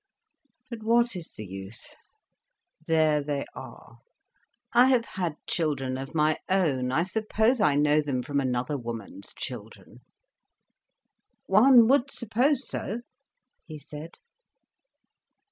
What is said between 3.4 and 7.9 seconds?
are. I have had children of my own. I suppose I